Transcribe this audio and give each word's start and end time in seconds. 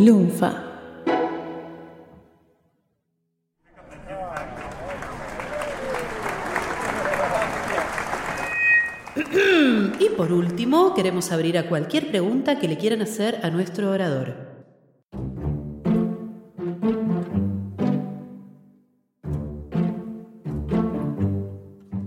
Lunfa. 0.00 0.64
Y 9.98 10.08
por 10.16 10.32
último, 10.32 10.94
queremos 10.94 11.30
abrir 11.32 11.58
a 11.58 11.68
cualquier 11.68 12.08
pregunta 12.08 12.58
que 12.58 12.66
le 12.66 12.78
quieran 12.78 13.02
hacer 13.02 13.40
a 13.42 13.50
nuestro 13.50 13.90
orador. 13.90 14.48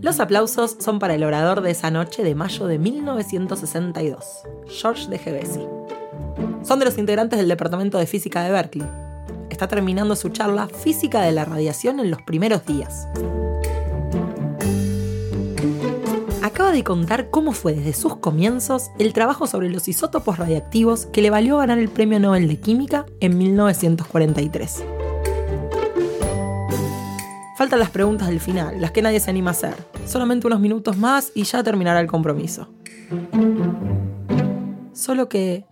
Los 0.02 0.20
aplausos 0.20 0.78
son 0.80 0.98
para 0.98 1.14
el 1.14 1.23
orador 1.23 1.62
de 1.62 1.70
esa 1.70 1.91
noche 1.91 2.23
de 2.23 2.34
mayo 2.34 2.66
de 2.66 2.80
1962, 2.80 4.25
George 4.68 5.10
de 5.10 5.20
Gevesi. 5.20 5.62
Son 6.64 6.80
de 6.80 6.86
los 6.86 6.97
integrantes 6.97 7.39
del 7.39 7.47
Departamento 7.47 7.97
de 7.97 8.07
Física 8.07 8.43
de 8.43 8.51
Berkeley. 8.51 8.88
Está 9.50 9.68
terminando 9.68 10.15
su 10.15 10.29
charla 10.29 10.68
Física 10.68 11.21
de 11.21 11.32
la 11.32 11.46
Radiación 11.46 12.00
en 12.00 12.10
los 12.10 12.21
primeros 12.21 12.65
días. 12.65 13.07
Acaba 16.41 16.71
de 16.71 16.83
contar 16.83 17.29
cómo 17.29 17.52
fue 17.54 17.74
desde 17.74 17.93
sus 17.93 18.18
comienzos 18.18 18.91
el 19.00 19.14
trabajo 19.14 19.47
sobre 19.47 19.69
los 19.69 19.88
isótopos 19.88 20.38
radiactivos 20.38 21.05
que 21.05 21.21
le 21.21 21.29
valió 21.29 21.57
ganar 21.57 21.79
el 21.79 21.89
Premio 21.89 22.19
Nobel 22.19 22.47
de 22.47 22.60
Química 22.60 23.05
en 23.19 23.38
1943. 23.38 24.83
Faltan 27.57 27.80
las 27.80 27.91
preguntas 27.91 28.27
del 28.27 28.39
final, 28.39 28.82
las 28.82 28.91
que 28.91 29.02
nadie 29.02 29.19
se 29.19 29.30
anima 29.30 29.52
a 29.52 29.54
hacer. 29.54 29.75
Solamente 30.05 30.47
unos 30.47 30.60
minutos 30.60 30.97
más 30.97 31.32
y 31.33 31.43
ya 31.43 31.64
terminará 31.64 32.00
el 32.02 32.08
compromiso. 32.08 32.67
Solo 34.91 35.30
que... 35.30 35.66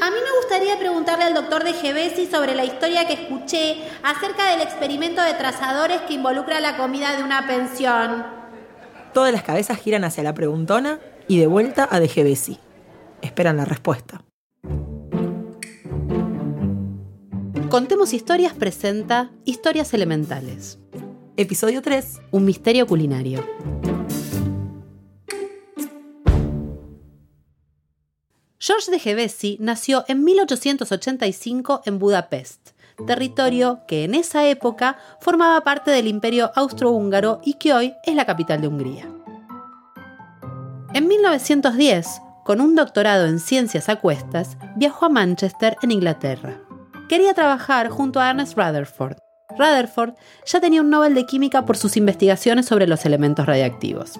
a 0.00 0.10
mí 0.10 0.16
me 0.22 0.36
gustaría 0.38 0.78
preguntarle 0.78 1.24
al 1.24 1.34
doctor 1.34 1.64
de 1.64 1.72
Gevesi 1.72 2.26
sobre 2.26 2.54
la 2.54 2.64
historia 2.64 3.06
que 3.06 3.14
escuché 3.14 3.76
acerca 4.02 4.50
del 4.50 4.60
experimento 4.60 5.22
de 5.22 5.34
trazadores 5.34 6.02
que 6.02 6.14
involucra 6.14 6.60
la 6.60 6.76
comida 6.76 7.16
de 7.16 7.22
una 7.22 7.46
pensión. 7.46 8.24
Todas 9.12 9.32
las 9.32 9.42
cabezas 9.42 9.78
giran 9.78 10.04
hacia 10.04 10.22
la 10.22 10.34
preguntona 10.34 11.00
y 11.28 11.38
de 11.38 11.46
vuelta 11.46 11.88
a 11.90 12.00
De 12.00 12.08
Gevesi. 12.08 12.58
Esperan 13.22 13.56
la 13.56 13.64
respuesta. 13.64 14.22
Contemos 17.70 18.12
Historias 18.12 18.54
presenta 18.54 19.30
Historias 19.44 19.92
Elementales. 19.94 20.78
Episodio 21.36 21.82
3. 21.82 22.20
Un 22.30 22.44
misterio 22.44 22.86
culinario. 22.86 23.44
George 28.66 28.90
de 28.90 28.98
Gevesi 28.98 29.58
nació 29.60 30.04
en 30.08 30.24
1885 30.24 31.82
en 31.84 32.00
Budapest, 32.00 32.70
territorio 33.06 33.82
que 33.86 34.02
en 34.02 34.16
esa 34.16 34.44
época 34.48 34.98
formaba 35.20 35.60
parte 35.60 35.92
del 35.92 36.08
Imperio 36.08 36.50
Austrohúngaro 36.52 37.40
y 37.44 37.54
que 37.54 37.74
hoy 37.74 37.94
es 38.02 38.16
la 38.16 38.26
capital 38.26 38.60
de 38.60 38.66
Hungría. 38.66 39.08
En 40.94 41.06
1910, 41.06 42.08
con 42.44 42.60
un 42.60 42.74
doctorado 42.74 43.26
en 43.26 43.38
ciencias 43.38 43.88
a 43.88 44.00
cuestas, 44.00 44.56
viajó 44.74 45.06
a 45.06 45.10
Manchester, 45.10 45.76
en 45.82 45.92
Inglaterra. 45.92 46.60
Quería 47.08 47.34
trabajar 47.34 47.88
junto 47.88 48.18
a 48.18 48.30
Ernest 48.30 48.58
Rutherford. 48.58 49.18
Rutherford 49.50 50.14
ya 50.44 50.58
tenía 50.58 50.80
un 50.80 50.90
Nobel 50.90 51.14
de 51.14 51.24
Química 51.24 51.64
por 51.64 51.76
sus 51.76 51.96
investigaciones 51.96 52.66
sobre 52.66 52.88
los 52.88 53.06
elementos 53.06 53.46
radiactivos. 53.46 54.18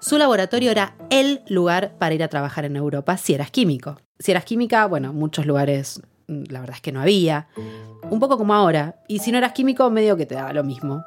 Su 0.00 0.16
laboratorio 0.16 0.70
era 0.70 0.94
el 1.10 1.42
lugar 1.48 1.92
para 1.98 2.14
ir 2.14 2.22
a 2.22 2.28
trabajar 2.28 2.64
en 2.64 2.76
Europa 2.76 3.16
si 3.16 3.34
eras 3.34 3.50
químico. 3.50 3.96
Si 4.20 4.30
eras 4.30 4.44
química, 4.44 4.86
bueno, 4.86 5.12
muchos 5.12 5.44
lugares 5.44 6.00
mm, 6.28 6.44
la 6.50 6.60
verdad 6.60 6.76
es 6.76 6.82
que 6.82 6.92
no 6.92 7.00
había. 7.00 7.48
Un 8.08 8.20
poco 8.20 8.38
como 8.38 8.54
ahora. 8.54 8.96
Y 9.08 9.18
si 9.18 9.32
no 9.32 9.38
eras 9.38 9.52
químico, 9.52 9.90
medio 9.90 10.16
que 10.16 10.24
te 10.24 10.36
daba 10.36 10.52
lo 10.52 10.62
mismo. 10.62 11.02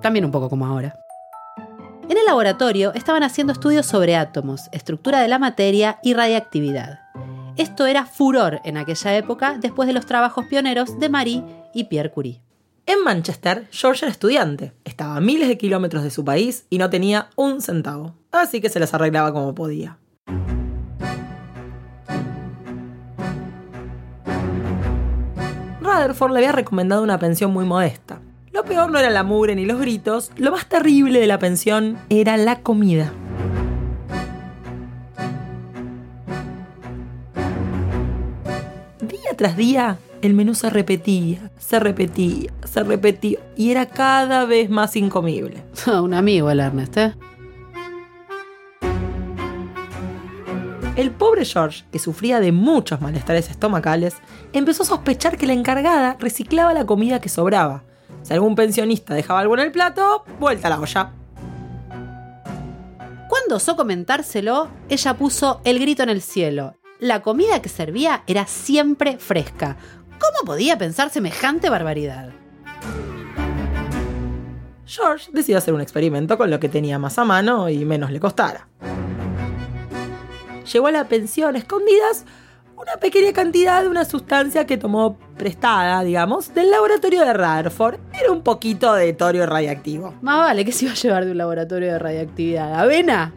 También 0.00 0.24
un 0.24 0.30
poco 0.30 0.48
como 0.48 0.66
ahora. 0.66 0.94
En 2.08 2.16
el 2.16 2.24
laboratorio 2.24 2.94
estaban 2.94 3.22
haciendo 3.22 3.52
estudios 3.52 3.86
sobre 3.86 4.16
átomos, 4.16 4.68
estructura 4.72 5.20
de 5.20 5.28
la 5.28 5.38
materia 5.38 6.00
y 6.02 6.14
radiactividad. 6.14 6.98
Esto 7.56 7.86
era 7.86 8.06
furor 8.06 8.60
en 8.64 8.78
aquella 8.78 9.16
época 9.16 9.58
después 9.60 9.86
de 9.86 9.92
los 9.92 10.06
trabajos 10.06 10.46
pioneros 10.46 10.98
de 10.98 11.08
Marie 11.10 11.44
y 11.74 11.84
Pierre 11.84 12.10
Curie. 12.10 12.40
En 12.86 13.04
Manchester, 13.04 13.68
George 13.70 14.04
era 14.04 14.12
estudiante, 14.12 14.72
estaba 14.84 15.16
a 15.16 15.20
miles 15.20 15.48
de 15.48 15.58
kilómetros 15.58 16.02
de 16.02 16.10
su 16.10 16.24
país 16.24 16.66
y 16.70 16.78
no 16.78 16.90
tenía 16.90 17.28
un 17.36 17.60
centavo, 17.60 18.14
así 18.32 18.60
que 18.60 18.68
se 18.68 18.80
las 18.80 18.94
arreglaba 18.94 19.32
como 19.32 19.54
podía. 19.54 19.98
Rutherford 25.80 26.32
le 26.32 26.38
había 26.38 26.52
recomendado 26.52 27.02
una 27.02 27.18
pensión 27.18 27.52
muy 27.52 27.64
modesta. 27.64 28.20
Lo 28.52 28.64
peor 28.64 28.90
no 28.90 28.98
era 28.98 29.10
la 29.10 29.22
mugre 29.22 29.54
ni 29.54 29.64
los 29.64 29.78
gritos, 29.78 30.32
lo 30.36 30.50
más 30.50 30.66
terrible 30.66 31.20
de 31.20 31.26
la 31.26 31.38
pensión 31.38 31.98
era 32.08 32.36
la 32.36 32.60
comida. 32.60 33.12
Tras 39.40 39.56
día, 39.56 39.96
el 40.20 40.34
menú 40.34 40.54
se 40.54 40.68
repetía, 40.68 41.50
se 41.56 41.80
repetía, 41.80 42.52
se 42.62 42.82
repetía 42.82 43.38
y 43.56 43.70
era 43.70 43.86
cada 43.86 44.44
vez 44.44 44.68
más 44.68 44.96
incomible. 44.96 45.62
Un 45.86 46.12
amigo 46.12 46.50
el 46.50 46.60
Ernest, 46.60 46.96
¿eh? 46.98 47.14
El 50.94 51.10
pobre 51.12 51.46
George, 51.46 51.84
que 51.90 51.98
sufría 51.98 52.38
de 52.38 52.52
muchos 52.52 53.00
malestares 53.00 53.48
estomacales, 53.48 54.16
empezó 54.52 54.82
a 54.82 54.86
sospechar 54.86 55.38
que 55.38 55.46
la 55.46 55.54
encargada 55.54 56.18
reciclaba 56.20 56.74
la 56.74 56.84
comida 56.84 57.22
que 57.22 57.30
sobraba. 57.30 57.84
Si 58.20 58.34
algún 58.34 58.54
pensionista 58.54 59.14
dejaba 59.14 59.40
algo 59.40 59.54
en 59.54 59.60
el 59.60 59.72
plato, 59.72 60.22
vuelta 60.38 60.66
a 60.66 60.70
la 60.72 60.80
olla. 60.80 61.12
Cuando 63.26 63.56
osó 63.56 63.74
comentárselo, 63.74 64.68
ella 64.90 65.14
puso 65.14 65.62
el 65.64 65.78
grito 65.78 66.02
en 66.02 66.10
el 66.10 66.20
cielo. 66.20 66.74
La 67.00 67.22
comida 67.22 67.62
que 67.62 67.70
servía 67.70 68.22
era 68.26 68.46
siempre 68.46 69.16
fresca. 69.16 69.78
¿Cómo 70.10 70.44
podía 70.44 70.76
pensar 70.76 71.08
semejante 71.08 71.70
barbaridad? 71.70 72.28
George 74.84 75.30
decidió 75.32 75.56
hacer 75.56 75.72
un 75.72 75.80
experimento 75.80 76.36
con 76.36 76.50
lo 76.50 76.60
que 76.60 76.68
tenía 76.68 76.98
más 76.98 77.18
a 77.18 77.24
mano 77.24 77.70
y 77.70 77.86
menos 77.86 78.10
le 78.10 78.20
costara. 78.20 78.68
Llegó 80.70 80.88
a 80.88 80.92
la 80.92 81.08
pensión 81.08 81.56
escondidas 81.56 82.26
una 82.76 82.96
pequeña 83.00 83.32
cantidad 83.32 83.82
de 83.82 83.88
una 83.88 84.04
sustancia 84.04 84.66
que 84.66 84.76
tomó 84.76 85.18
prestada, 85.38 86.02
digamos, 86.02 86.52
del 86.52 86.70
laboratorio 86.70 87.22
de 87.22 87.32
Rutherford. 87.32 87.98
Era 88.12 88.30
un 88.30 88.42
poquito 88.42 88.92
de 88.92 89.14
torio 89.14 89.46
radiactivo. 89.46 90.14
Más 90.20 90.40
vale 90.40 90.66
que 90.66 90.72
se 90.72 90.84
iba 90.84 90.92
a 90.92 90.96
llevar 90.96 91.24
de 91.24 91.30
un 91.30 91.38
laboratorio 91.38 91.92
de 91.92 91.98
radiactividad. 91.98 92.78
¿Avena? 92.78 93.32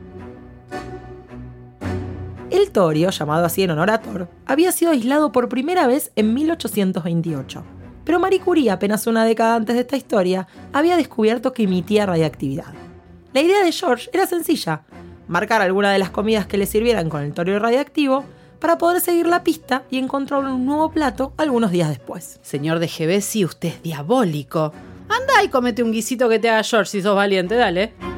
El 2.53 2.69
torio, 2.69 3.09
llamado 3.09 3.45
así 3.45 3.63
en 3.63 3.71
honor 3.71 3.89
a 3.89 3.99
Thor, 3.99 4.27
había 4.45 4.71
sido 4.71 4.91
aislado 4.91 5.31
por 5.31 5.49
primera 5.49 5.87
vez 5.87 6.11
en 6.15 6.35
1828. 6.35 7.63
Pero 8.05 8.19
Marie 8.19 8.41
Curie, 8.41 8.69
apenas 8.69 9.07
una 9.07 9.25
década 9.25 9.55
antes 9.55 9.73
de 9.73 9.81
esta 9.81 9.97
historia, 9.97 10.47
había 10.71 10.95
descubierto 10.95 11.51
que 11.51 11.63
emitía 11.63 12.05
radiactividad. 12.05 12.71
La 13.33 13.41
idea 13.41 13.63
de 13.63 13.71
George 13.71 14.07
era 14.13 14.27
sencilla, 14.27 14.83
marcar 15.27 15.63
alguna 15.63 15.91
de 15.91 15.97
las 15.97 16.11
comidas 16.11 16.45
que 16.45 16.59
le 16.59 16.67
sirvieran 16.67 17.09
con 17.09 17.23
el 17.23 17.33
torio 17.33 17.57
radiactivo 17.57 18.23
para 18.59 18.77
poder 18.77 19.01
seguir 19.01 19.25
la 19.25 19.43
pista 19.43 19.81
y 19.89 19.97
encontrar 19.97 20.45
un 20.45 20.63
nuevo 20.63 20.91
plato 20.91 21.33
algunos 21.37 21.71
días 21.71 21.89
después. 21.89 22.39
Señor 22.43 22.77
de 22.77 22.87
Gevesi, 22.87 23.45
usted 23.45 23.69
es 23.69 23.81
diabólico. 23.81 24.71
Anda 25.09 25.43
y 25.43 25.47
comete 25.47 25.81
un 25.81 25.91
guisito 25.91 26.29
que 26.29 26.37
te 26.37 26.51
haga 26.51 26.61
George 26.61 26.91
si 26.91 27.01
sos 27.01 27.15
valiente, 27.15 27.55
dale. 27.55 28.12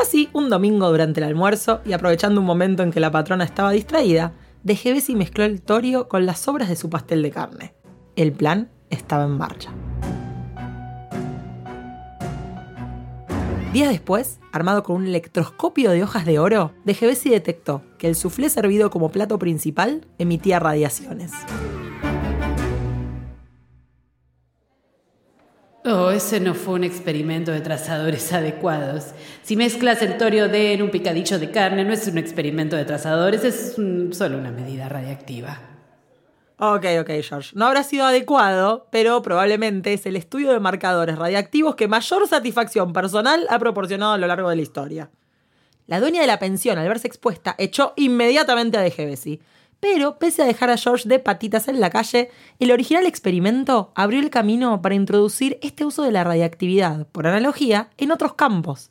Así, 0.00 0.28
un 0.34 0.50
domingo 0.50 0.88
durante 0.90 1.20
el 1.20 1.26
almuerzo 1.26 1.80
y 1.84 1.92
aprovechando 1.92 2.40
un 2.40 2.46
momento 2.46 2.82
en 2.82 2.92
que 2.92 3.00
la 3.00 3.10
patrona 3.10 3.44
estaba 3.44 3.70
distraída, 3.70 4.34
de 4.62 4.76
Gevesi 4.76 5.16
mezcló 5.16 5.44
el 5.44 5.62
torio 5.62 6.08
con 6.08 6.26
las 6.26 6.40
sobras 6.40 6.68
de 6.68 6.76
su 6.76 6.90
pastel 6.90 7.22
de 7.22 7.30
carne. 7.30 7.74
El 8.14 8.32
plan 8.32 8.70
estaba 8.90 9.24
en 9.24 9.32
marcha. 9.32 9.72
Días 13.72 13.90
después, 13.90 14.40
armado 14.52 14.82
con 14.82 14.96
un 14.96 15.06
electroscopio 15.06 15.90
de 15.90 16.02
hojas 16.02 16.24
de 16.24 16.38
oro, 16.38 16.72
de 16.84 16.94
Gevesi 16.94 17.30
detectó 17.30 17.82
que 17.98 18.08
el 18.08 18.16
soufflé 18.16 18.48
servido 18.48 18.90
como 18.90 19.10
plato 19.10 19.38
principal 19.38 20.06
emitía 20.18 20.58
radiaciones. 20.58 21.32
Ese 26.16 26.40
no 26.40 26.54
fue 26.54 26.74
un 26.74 26.84
experimento 26.84 27.52
de 27.52 27.60
trazadores 27.60 28.32
adecuados. 28.32 29.12
Si 29.42 29.56
mezclas 29.56 30.02
el 30.02 30.16
torio 30.16 30.48
D 30.48 30.72
en 30.72 30.82
un 30.82 30.90
picadillo 30.90 31.38
de 31.38 31.50
carne, 31.50 31.84
no 31.84 31.92
es 31.92 32.06
un 32.08 32.18
experimento 32.18 32.76
de 32.76 32.84
trazadores, 32.84 33.44
es 33.44 33.76
solo 34.16 34.38
una 34.38 34.50
medida 34.50 34.88
radiactiva. 34.88 35.60
Ok, 36.58 36.86
ok, 37.00 37.10
George. 37.22 37.50
No 37.54 37.66
habrá 37.66 37.82
sido 37.82 38.06
adecuado, 38.06 38.88
pero 38.90 39.20
probablemente 39.20 39.92
es 39.92 40.06
el 40.06 40.16
estudio 40.16 40.52
de 40.52 40.60
marcadores 40.60 41.18
radiactivos 41.18 41.76
que 41.76 41.86
mayor 41.86 42.26
satisfacción 42.26 42.94
personal 42.94 43.46
ha 43.50 43.58
proporcionado 43.58 44.12
a 44.12 44.18
lo 44.18 44.26
largo 44.26 44.48
de 44.48 44.56
la 44.56 44.62
historia. 44.62 45.10
La 45.86 46.00
dueña 46.00 46.22
de 46.22 46.26
la 46.26 46.38
pensión, 46.38 46.78
al 46.78 46.88
verse 46.88 47.06
expuesta, 47.06 47.54
echó 47.58 47.92
inmediatamente 47.96 48.78
a 48.78 48.80
De. 48.80 49.40
Pero, 49.80 50.18
pese 50.18 50.42
a 50.42 50.46
dejar 50.46 50.70
a 50.70 50.76
George 50.76 51.08
de 51.08 51.18
patitas 51.18 51.68
en 51.68 51.80
la 51.80 51.90
calle, 51.90 52.30
el 52.58 52.72
original 52.72 53.06
experimento 53.06 53.92
abrió 53.94 54.20
el 54.20 54.30
camino 54.30 54.80
para 54.80 54.94
introducir 54.94 55.58
este 55.62 55.84
uso 55.84 56.02
de 56.02 56.12
la 56.12 56.24
radiactividad, 56.24 57.06
por 57.08 57.26
analogía, 57.26 57.90
en 57.98 58.10
otros 58.10 58.34
campos. 58.34 58.90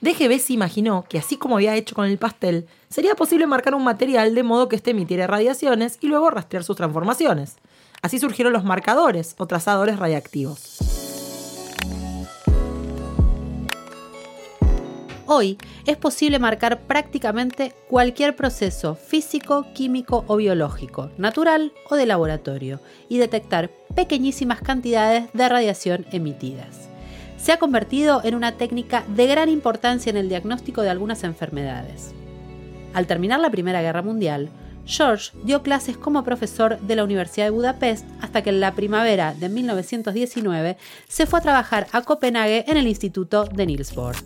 DGB 0.00 0.38
se 0.38 0.52
imaginó 0.52 1.04
que 1.08 1.18
así 1.18 1.36
como 1.36 1.56
había 1.56 1.74
hecho 1.74 1.94
con 1.94 2.06
el 2.06 2.18
pastel, 2.18 2.66
sería 2.88 3.14
posible 3.14 3.46
marcar 3.46 3.74
un 3.74 3.82
material 3.82 4.34
de 4.34 4.42
modo 4.44 4.68
que 4.68 4.76
éste 4.76 4.92
emitiera 4.92 5.26
radiaciones 5.26 5.98
y 6.00 6.06
luego 6.06 6.30
rastrear 6.30 6.62
sus 6.62 6.76
transformaciones. 6.76 7.56
Así 8.00 8.18
surgieron 8.18 8.52
los 8.52 8.64
marcadores 8.64 9.34
o 9.38 9.46
trazadores 9.46 9.98
radiactivos. 9.98 10.87
Hoy 15.30 15.58
es 15.86 15.98
posible 15.98 16.38
marcar 16.38 16.80
prácticamente 16.86 17.74
cualquier 17.88 18.34
proceso 18.34 18.94
físico, 18.94 19.66
químico 19.74 20.24
o 20.26 20.36
biológico, 20.36 21.10
natural 21.18 21.72
o 21.90 21.96
de 21.96 22.06
laboratorio, 22.06 22.80
y 23.10 23.18
detectar 23.18 23.70
pequeñísimas 23.94 24.62
cantidades 24.62 25.30
de 25.34 25.48
radiación 25.48 26.06
emitidas 26.12 26.88
se 27.38 27.52
ha 27.52 27.58
convertido 27.58 28.20
en 28.24 28.34
una 28.34 28.56
técnica 28.56 29.04
de 29.08 29.26
gran 29.26 29.48
importancia 29.48 30.10
en 30.10 30.16
el 30.16 30.28
diagnóstico 30.28 30.82
de 30.82 30.90
algunas 30.90 31.24
enfermedades. 31.24 32.12
Al 32.94 33.06
terminar 33.06 33.40
la 33.40 33.50
Primera 33.50 33.80
Guerra 33.80 34.02
Mundial, 34.02 34.50
George 34.84 35.30
dio 35.44 35.62
clases 35.62 35.96
como 35.96 36.24
profesor 36.24 36.80
de 36.80 36.96
la 36.96 37.04
Universidad 37.04 37.46
de 37.46 37.50
Budapest 37.50 38.06
hasta 38.20 38.42
que 38.42 38.50
en 38.50 38.60
la 38.60 38.74
primavera 38.74 39.34
de 39.34 39.48
1919 39.48 40.78
se 41.06 41.26
fue 41.26 41.38
a 41.38 41.42
trabajar 41.42 41.86
a 41.92 42.02
Copenhague 42.02 42.64
en 42.66 42.76
el 42.76 42.88
Instituto 42.88 43.44
de 43.44 43.66
Niels 43.66 43.94
Bohr. 43.94 44.16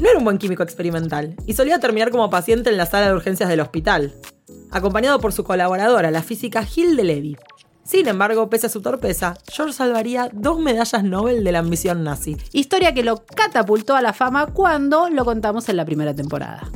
No 0.00 0.10
era 0.10 0.18
un 0.18 0.24
buen 0.24 0.38
químico 0.38 0.62
experimental 0.62 1.34
y 1.46 1.54
solía 1.54 1.78
terminar 1.78 2.10
como 2.10 2.28
paciente 2.28 2.68
en 2.70 2.76
la 2.76 2.86
sala 2.86 3.08
de 3.08 3.14
urgencias 3.14 3.48
del 3.48 3.60
hospital, 3.60 4.14
acompañado 4.70 5.20
por 5.20 5.32
su 5.32 5.42
colaboradora, 5.42 6.10
la 6.10 6.22
física 6.22 6.62
Hilde 6.64 7.04
Levy. 7.04 7.36
Sin 7.82 8.08
embargo, 8.08 8.50
pese 8.50 8.66
a 8.66 8.70
su 8.70 8.82
torpeza, 8.82 9.38
George 9.50 9.72
salvaría 9.72 10.28
dos 10.32 10.58
medallas 10.58 11.04
Nobel 11.04 11.44
de 11.44 11.52
la 11.52 11.60
ambición 11.60 12.02
nazi. 12.04 12.36
Historia 12.52 12.92
que 12.92 13.04
lo 13.04 13.24
catapultó 13.24 13.94
a 13.94 14.02
la 14.02 14.12
fama 14.12 14.46
cuando 14.46 15.08
lo 15.08 15.24
contamos 15.24 15.68
en 15.68 15.76
la 15.76 15.84
primera 15.84 16.12
temporada. 16.12 16.70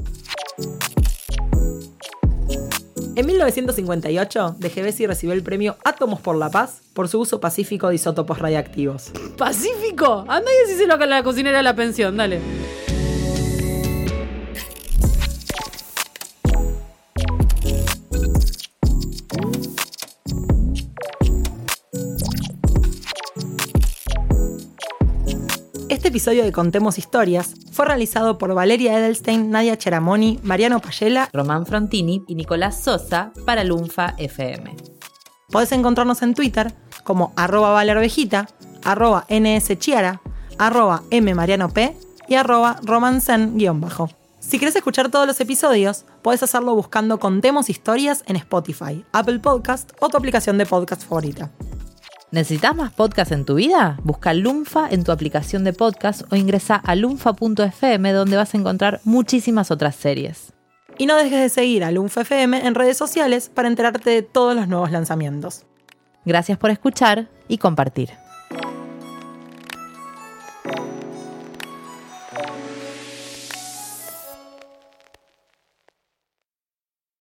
En 3.17 3.27
1958, 3.27 4.57
De 4.59 4.71
Gevesi 4.71 5.07
recibió 5.07 5.35
el 5.35 5.43
premio 5.43 5.77
Átomos 5.85 6.21
por 6.21 6.37
la 6.37 6.49
Paz 6.49 6.81
por 6.95 7.09
su 7.09 7.21
uso 7.21 7.41
pacífico 7.41 7.89
de 7.89 7.97
isótopos 7.97 8.39
radiactivos. 8.39 9.11
¿Pacífico? 9.37 10.25
Anda 10.29 10.49
y 10.51 10.69
decíselo 10.69 10.95
a 10.95 11.07
la 11.07 11.23
cocinera 11.23 11.59
de 11.59 11.65
la 11.65 11.75
pensión, 11.75 12.17
dale. 12.17 12.41
Episodio 26.11 26.43
de 26.43 26.51
Contemos 26.51 26.99
Historias 26.99 27.55
fue 27.71 27.87
realizado 27.87 28.37
por 28.37 28.53
Valeria 28.53 28.99
Edelstein, 28.99 29.49
Nadia 29.49 29.79
Cheramoni, 29.79 30.41
Mariano 30.43 30.81
Payela, 30.81 31.31
Román 31.33 31.67
Frontini 31.67 32.25
y 32.27 32.35
Nicolás 32.35 32.83
Sosa 32.83 33.33
para 33.47 33.63
Lunfa 33.63 34.15
FM. 34.19 34.75
Podés 35.51 35.71
encontrarnos 35.71 36.23
en 36.23 36.35
Twitter 36.35 36.75
como 37.05 37.33
arroba 37.37 37.71
valervejita, 37.71 38.49
arroba 38.83 39.25
nschiara, 39.31 40.21
arroba 40.59 41.05
mmarianop 41.13 41.79
y 42.27 42.35
arroba 42.35 42.81
romancen-bajo. 42.83 44.11
Si 44.41 44.59
quieres 44.59 44.75
escuchar 44.75 45.11
todos 45.11 45.29
los 45.29 45.41
episodios, 45.41 46.07
puedes 46.23 46.43
hacerlo 46.43 46.75
buscando 46.75 47.21
Contemos 47.21 47.71
Historias 47.71 48.25
en 48.27 48.35
Spotify, 48.35 49.05
Apple 49.13 49.39
Podcast 49.39 49.93
o 50.01 50.09
tu 50.09 50.17
aplicación 50.17 50.59
de 50.59 50.67
podcast 50.67 51.05
favorita. 51.05 51.53
¿Necesitas 52.33 52.77
más 52.77 52.93
podcast 52.93 53.33
en 53.33 53.45
tu 53.45 53.57
vida? 53.57 53.99
Busca 54.05 54.33
Lunfa 54.35 54.89
en 54.89 55.03
tu 55.03 55.11
aplicación 55.11 55.65
de 55.65 55.73
podcast 55.73 56.33
o 56.33 56.37
ingresa 56.37 56.77
a 56.77 56.95
lunfa.fm 56.95 58.13
donde 58.13 58.37
vas 58.37 58.55
a 58.55 58.57
encontrar 58.57 59.01
muchísimas 59.03 59.73
otras 59.73 59.97
series. 59.97 60.53
Y 60.97 61.07
no 61.07 61.17
dejes 61.17 61.41
de 61.41 61.49
seguir 61.49 61.83
a 61.83 61.91
Lunfa 61.91 62.21
FM 62.21 62.65
en 62.65 62.77
redes 62.77 62.97
sociales 62.97 63.51
para 63.53 63.67
enterarte 63.67 64.11
de 64.11 64.23
todos 64.23 64.55
los 64.55 64.69
nuevos 64.69 64.93
lanzamientos. 64.93 65.65
Gracias 66.25 66.57
por 66.57 66.71
escuchar 66.71 67.29
y 67.49 67.59
compartir. 67.59 68.11